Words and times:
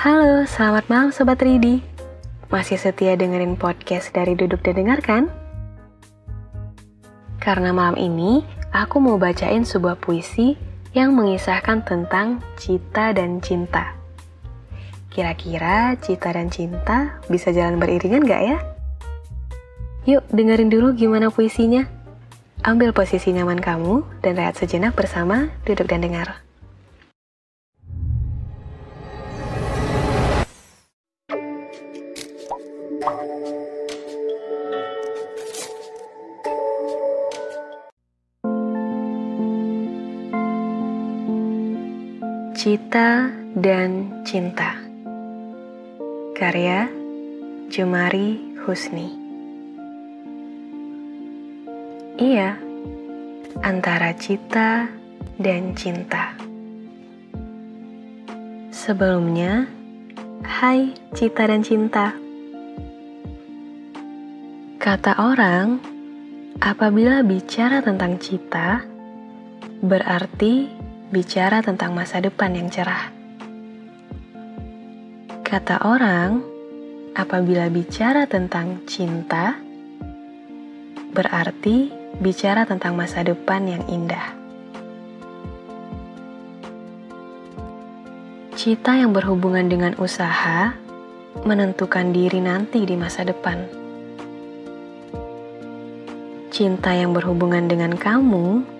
Halo, 0.00 0.48
selamat 0.48 0.88
malam 0.88 1.12
Sobat 1.12 1.44
Ridi. 1.44 1.84
Masih 2.48 2.80
setia 2.80 3.20
dengerin 3.20 3.52
podcast 3.60 4.08
dari 4.16 4.32
Duduk 4.32 4.64
dan 4.64 4.80
Dengarkan? 4.80 5.28
Karena 7.36 7.68
malam 7.76 8.00
ini, 8.00 8.40
aku 8.72 8.96
mau 8.96 9.20
bacain 9.20 9.60
sebuah 9.60 10.00
puisi 10.00 10.56
yang 10.96 11.12
mengisahkan 11.12 11.84
tentang 11.84 12.40
cita 12.56 13.12
dan 13.12 13.44
cinta. 13.44 13.92
Kira-kira 15.12 15.92
cita 16.00 16.32
dan 16.32 16.48
cinta 16.48 17.20
bisa 17.28 17.52
jalan 17.52 17.76
beriringan 17.76 18.24
gak 18.24 18.56
ya? 18.56 18.58
Yuk 20.08 20.24
dengerin 20.32 20.72
dulu 20.72 20.96
gimana 20.96 21.28
puisinya. 21.28 21.84
Ambil 22.64 22.96
posisi 22.96 23.36
nyaman 23.36 23.60
kamu 23.60 24.24
dan 24.24 24.40
rehat 24.40 24.56
sejenak 24.56 24.96
bersama 24.96 25.52
Duduk 25.68 25.92
dan 25.92 26.00
Dengar. 26.00 26.40
Cita 42.60 43.32
dan 43.56 44.20
Cinta. 44.20 44.76
Karya 46.36 46.92
Jemari 47.72 48.36
Husni. 48.60 49.08
Iya, 52.20 52.60
antara 53.64 54.12
cita 54.12 54.92
dan 55.40 55.72
cinta. 55.72 56.36
Sebelumnya, 58.68 59.64
hai 60.44 60.92
cita 61.16 61.48
dan 61.48 61.64
cinta. 61.64 62.12
Kata 64.76 65.16
orang, 65.16 65.80
apabila 66.60 67.24
bicara 67.24 67.80
tentang 67.80 68.20
cita, 68.20 68.84
berarti 69.80 70.79
bicara 71.10 71.58
tentang 71.58 71.90
masa 71.90 72.22
depan 72.22 72.54
yang 72.54 72.70
cerah. 72.70 73.10
Kata 75.42 75.82
orang, 75.82 76.38
apabila 77.18 77.66
bicara 77.66 78.30
tentang 78.30 78.86
cinta, 78.86 79.58
berarti 81.10 81.90
bicara 82.22 82.62
tentang 82.62 82.94
masa 82.94 83.26
depan 83.26 83.66
yang 83.66 83.82
indah. 83.90 84.38
Cita 88.54 88.94
yang 88.94 89.10
berhubungan 89.10 89.66
dengan 89.66 89.98
usaha 89.98 90.78
menentukan 91.42 92.14
diri 92.14 92.38
nanti 92.38 92.86
di 92.86 92.94
masa 92.94 93.26
depan. 93.26 93.66
Cinta 96.54 96.94
yang 96.94 97.10
berhubungan 97.10 97.66
dengan 97.66 97.98
kamu 97.98 98.78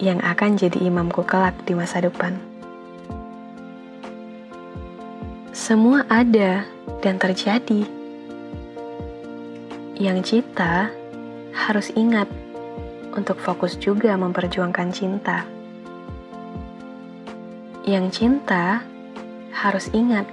yang 0.00 0.18
akan 0.24 0.56
jadi 0.56 0.88
imamku 0.88 1.20
kelak 1.28 1.52
di 1.68 1.76
masa 1.76 2.00
depan. 2.00 2.40
Semua 5.52 6.08
ada 6.08 6.64
dan 7.04 7.20
terjadi. 7.20 7.84
Yang 10.00 10.18
cita 10.24 10.88
harus 11.52 11.92
ingat 11.92 12.26
untuk 13.12 13.36
fokus 13.36 13.76
juga 13.76 14.16
memperjuangkan 14.16 14.88
cinta. 14.88 15.44
Yang 17.84 18.24
cinta 18.24 18.80
harus 19.52 19.92
ingat 19.92 20.24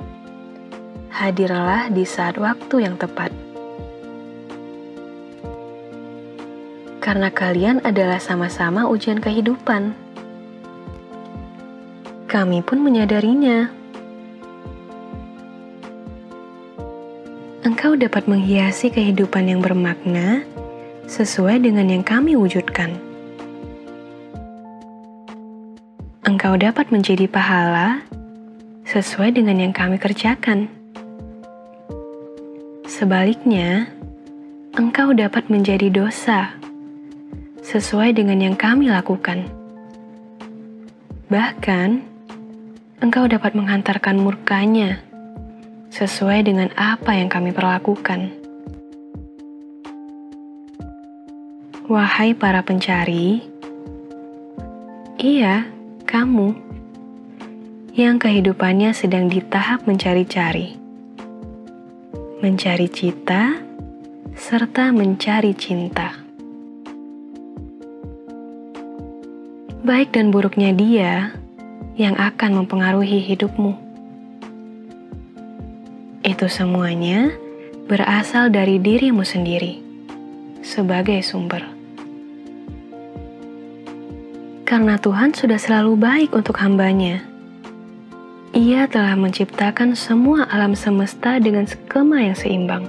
hadirlah 1.11 1.91
di 1.91 2.07
saat 2.07 2.39
waktu 2.39 2.87
yang 2.87 2.95
tepat. 2.95 3.35
Karena 7.07 7.31
kalian 7.31 7.79
adalah 7.87 8.19
sama-sama 8.19 8.83
ujian 8.91 9.23
kehidupan. 9.23 9.95
Kami 12.27 12.59
pun 12.59 12.83
menyadarinya. 12.83 13.71
Engkau 17.63 17.95
dapat 17.95 18.27
menghiasi 18.27 18.91
kehidupan 18.91 19.47
yang 19.47 19.63
bermakna 19.63 20.43
sesuai 21.07 21.63
dengan 21.63 21.87
yang 21.87 22.03
kami 22.03 22.35
wujudkan. 22.35 22.99
Engkau 26.27 26.59
dapat 26.59 26.91
menjadi 26.91 27.23
pahala 27.31 28.03
sesuai 28.83 29.31
dengan 29.31 29.63
yang 29.63 29.71
kami 29.71 29.95
kerjakan. 29.95 30.67
Sebaliknya, 32.83 33.87
engkau 34.75 35.15
dapat 35.15 35.47
menjadi 35.47 35.87
dosa 35.87 36.66
sesuai 37.67 38.15
dengan 38.15 38.39
yang 38.39 38.55
kami 38.55 38.87
lakukan. 38.87 39.43
Bahkan, 41.27 41.99
engkau 43.03 43.27
dapat 43.27 43.59
menghantarkan 43.59 44.15
murkanya 44.15 45.03
sesuai 45.91 46.47
dengan 46.47 46.71
apa 46.79 47.19
yang 47.19 47.27
kami 47.27 47.51
perlakukan. 47.51 48.31
Wahai 51.91 52.31
para 52.31 52.63
pencari, 52.63 53.43
iya, 55.19 55.67
kamu 56.07 56.55
yang 57.99 58.15
kehidupannya 58.15 58.95
sedang 58.95 59.27
di 59.27 59.43
tahap 59.43 59.83
mencari-cari, 59.83 60.79
mencari 62.39 62.87
cita, 62.87 63.59
serta 64.39 64.95
mencari 64.95 65.51
cinta. 65.51 66.26
Baik 69.87 70.11
dan 70.11 70.35
buruknya 70.35 70.75
dia 70.75 71.31
yang 71.95 72.19
akan 72.19 72.59
mempengaruhi 72.59 73.23
hidupmu. 73.23 73.71
Itu 76.27 76.51
semuanya 76.51 77.31
berasal 77.87 78.51
dari 78.51 78.83
dirimu 78.83 79.23
sendiri 79.23 79.79
sebagai 80.59 81.23
sumber. 81.23 81.63
Karena 84.67 84.99
Tuhan 84.99 85.31
sudah 85.31 85.55
selalu 85.55 85.95
baik 85.95 86.35
untuk 86.35 86.59
hambanya. 86.59 87.23
Ia 88.51 88.91
telah 88.91 89.15
menciptakan 89.15 89.95
semua 89.95 90.51
alam 90.51 90.75
semesta 90.75 91.39
dengan 91.39 91.63
skema 91.63 92.27
yang 92.27 92.35
seimbang. 92.35 92.83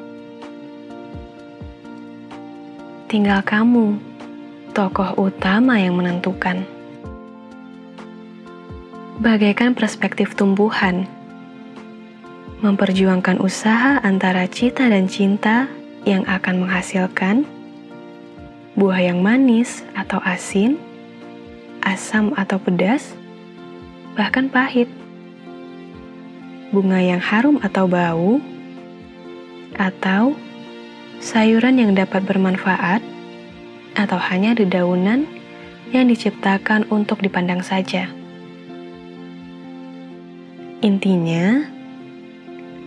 Tinggal 3.07 3.39
kamu, 3.47 4.03
tokoh 4.75 5.15
utama 5.15 5.79
yang 5.79 5.95
menentukan 5.95 6.67
bagaikan 9.19 9.75
perspektif 9.75 10.39
tumbuhan, 10.39 11.11
memperjuangkan 12.63 13.43
usaha 13.43 13.99
antara 14.07 14.47
cita 14.47 14.87
dan 14.87 15.11
cinta 15.11 15.67
yang 16.07 16.23
akan 16.31 16.63
menghasilkan 16.63 17.43
buah 18.79 19.11
yang 19.11 19.19
manis 19.19 19.83
atau 19.99 20.23
asin, 20.23 20.79
asam 21.83 22.31
atau 22.39 22.63
pedas, 22.63 23.19
bahkan 24.15 24.47
pahit, 24.47 24.87
bunga 26.71 27.03
yang 27.03 27.19
harum 27.19 27.59
atau 27.59 27.91
bau, 27.91 28.39
atau 29.75 30.39
sayuran 31.19 31.83
yang 31.83 31.93
dapat 31.99 32.23
bermanfaat, 32.23 33.03
atau 33.99 34.19
hanya 34.31 34.55
dedaunan 34.55 35.27
yang 35.91 36.07
diciptakan 36.07 36.87
untuk 36.87 37.19
dipandang 37.19 37.67
saja. 37.67 38.18
Intinya, 40.79 41.67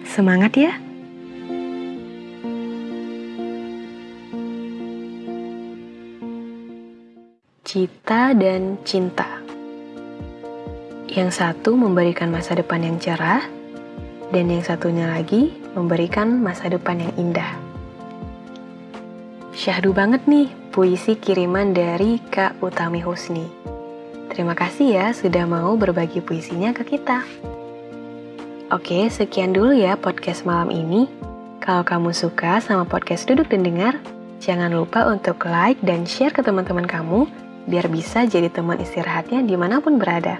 semangat 0.07 0.55
ya! 0.55 0.71
Cita 7.67 8.31
dan 8.31 8.79
cinta. 8.87 9.43
Yang 11.11 11.43
satu 11.43 11.75
memberikan 11.75 12.31
masa 12.31 12.55
depan 12.55 12.79
yang 12.79 12.95
cerah, 12.95 13.43
dan 14.31 14.47
yang 14.47 14.63
satunya 14.63 15.11
lagi 15.11 15.51
memberikan 15.75 16.39
masa 16.39 16.71
depan 16.71 16.95
yang 16.95 17.11
indah. 17.19 17.59
Syahdu 19.51 19.91
banget 19.91 20.23
nih 20.31 20.47
puisi 20.71 21.19
kiriman 21.19 21.75
dari 21.75 22.23
Kak 22.31 22.63
Utami 22.63 23.03
Husni. 23.03 23.51
Terima 24.31 24.55
kasih 24.55 24.87
ya 24.95 25.05
sudah 25.11 25.43
mau 25.43 25.75
berbagi 25.75 26.23
puisinya 26.23 26.71
ke 26.71 26.87
kita. 26.87 27.50
Oke, 28.71 29.11
sekian 29.11 29.51
dulu 29.51 29.75
ya 29.75 29.99
podcast 29.99 30.47
malam 30.47 30.71
ini. 30.71 31.11
Kalau 31.59 31.83
kamu 31.83 32.15
suka 32.15 32.63
sama 32.63 32.87
podcast 32.87 33.27
Duduk 33.27 33.51
dan 33.51 33.67
Dengar, 33.67 33.99
jangan 34.39 34.71
lupa 34.71 35.11
untuk 35.11 35.43
like 35.43 35.75
dan 35.83 36.07
share 36.07 36.31
ke 36.31 36.39
teman-teman 36.39 36.87
kamu 36.87 37.27
biar 37.67 37.91
bisa 37.91 38.23
jadi 38.23 38.47
teman 38.47 38.79
istirahatnya 38.79 39.43
di 39.43 39.59
mana 39.59 39.83
pun 39.83 39.99
berada. 39.99 40.39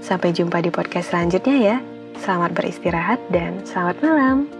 Sampai 0.00 0.32
jumpa 0.32 0.64
di 0.64 0.72
podcast 0.72 1.12
selanjutnya 1.12 1.56
ya. 1.60 1.76
Selamat 2.24 2.56
beristirahat 2.56 3.20
dan 3.28 3.60
selamat 3.68 4.00
malam. 4.00 4.55